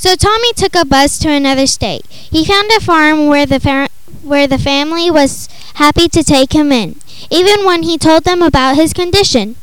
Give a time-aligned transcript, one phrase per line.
[0.00, 2.06] So Tommy took a bus to another state.
[2.08, 3.90] He found a farm where the
[4.22, 6.96] where the family was happy to take him in,
[7.28, 9.56] even when he told them about his condition.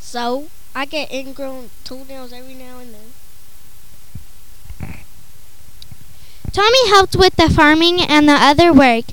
[0.00, 3.12] So, I get ingrown toenails every now and then.
[6.50, 9.04] Tommy helped with the farming and the other work.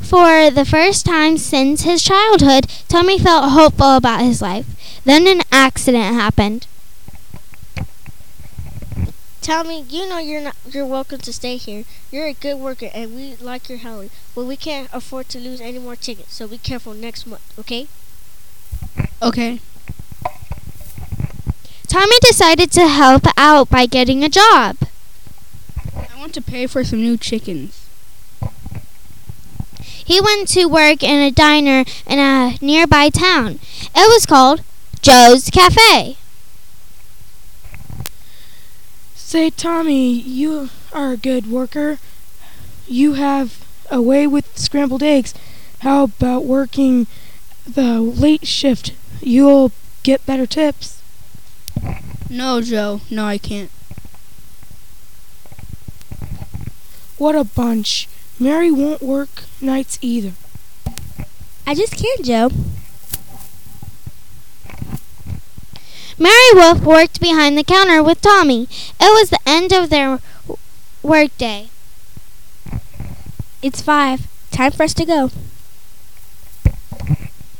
[0.00, 4.66] For the first time since his childhood, Tommy felt hopeful about his life.
[5.04, 6.66] Then an accident happened.
[9.42, 11.82] Tommy, you know you're not you're welcome to stay here.
[12.12, 14.12] You're a good worker and we like your help.
[14.36, 17.88] But we can't afford to lose any more tickets, so be careful next month, okay?
[19.20, 19.58] Okay.
[21.88, 24.76] Tommy decided to help out by getting a job.
[25.92, 27.84] I want to pay for some new chickens.
[29.80, 33.58] He went to work in a diner in a nearby town.
[33.92, 34.62] It was called
[35.00, 36.16] Joe's Cafe.
[39.32, 41.98] Say, Tommy, you are a good worker.
[42.86, 45.32] You have a way with scrambled eggs.
[45.78, 47.06] How about working
[47.66, 48.92] the late shift?
[49.22, 51.00] You'll get better tips.
[52.28, 53.00] No, Joe.
[53.10, 53.70] No, I can't.
[57.16, 58.10] What a bunch.
[58.38, 60.32] Mary won't work nights either.
[61.66, 62.50] I just can't, Joe.
[66.22, 68.68] Mary Wolf worked behind the counter with Tommy.
[69.00, 70.20] It was the end of their
[71.02, 71.68] workday.
[73.60, 74.28] It's five.
[74.52, 75.30] Time for us to go.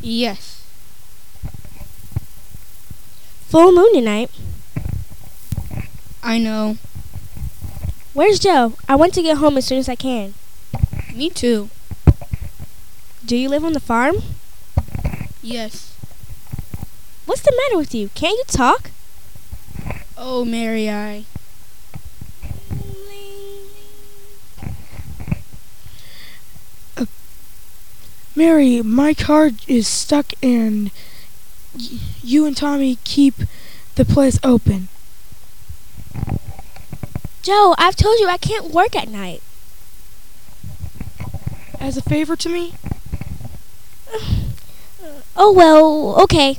[0.01, 0.65] Yes.
[3.49, 4.31] Full moon tonight.
[6.23, 6.77] I know.
[8.15, 8.75] Where's Joe?
[8.89, 10.35] I want to get home as soon as I can.
[11.13, 11.69] Me too.
[13.27, 14.19] Do you live on the farm?
[15.43, 15.92] Yes.
[17.27, 18.09] What's the matter with you?
[18.15, 18.91] Can't you talk?
[20.17, 21.25] Oh, Mary, I.
[26.97, 27.06] Uh,
[28.34, 30.91] Mary, my car is stuck and
[31.74, 33.35] y- you and Tommy keep
[33.95, 34.89] the place open.
[37.42, 39.42] Joe, I've told you I can't work at night.
[41.80, 42.74] As a favor to me?
[45.35, 46.58] Oh well, okay.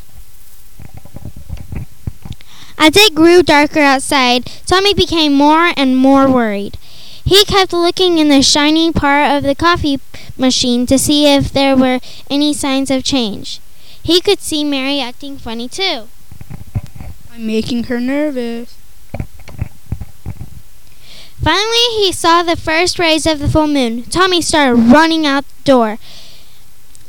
[2.86, 6.78] As it grew darker outside, Tommy became more and more worried.
[7.24, 10.02] He kept looking in the shiny part of the coffee
[10.38, 13.62] machine to see if there were any signs of change.
[14.04, 16.10] He could see Mary acting funny too.
[17.32, 18.76] I'm making her nervous.
[21.42, 24.04] Finally, he saw the first rays of the full moon.
[24.04, 26.00] Tommy started running out the door.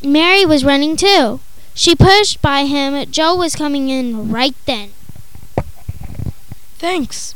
[0.05, 1.41] Mary was running too.
[1.75, 3.11] She pushed by him.
[3.11, 4.93] Joe was coming in right then.
[6.85, 7.35] Thanks.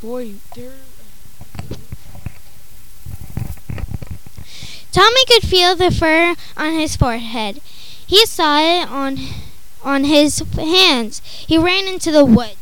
[0.00, 0.70] Boy, there.
[4.92, 7.60] Tommy could feel the fur on his forehead.
[8.06, 9.18] He saw it on
[9.82, 11.20] on his hands.
[11.24, 12.54] He ran into the wood.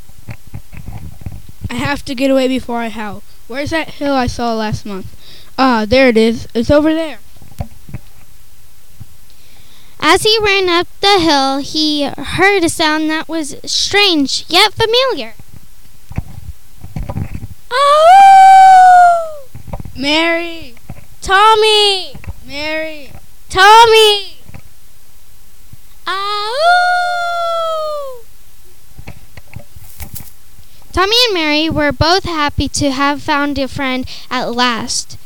[1.68, 3.22] I have to get away before I howl.
[3.46, 5.14] Where's that hill I saw last month?
[5.58, 6.48] Ah, there it is.
[6.54, 7.18] It's over there.
[10.00, 15.34] As he ran up the hill, he heard a sound that was strange yet familiar.
[17.76, 19.48] Oh!
[19.96, 20.74] Mary!
[21.20, 22.14] Tommy!
[22.46, 23.10] Mary!
[23.48, 24.36] Tommy!
[26.06, 26.64] Ow!
[30.92, 35.18] Tommy and Mary were both happy to have found a friend at last.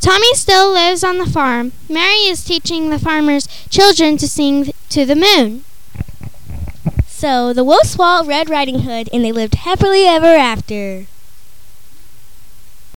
[0.00, 1.70] Tommy still lives on the farm.
[1.88, 5.64] Mary is teaching the farmers' children to sing to the moon.
[7.06, 11.06] So the wolf swallowed Red Riding Hood and they lived happily ever after.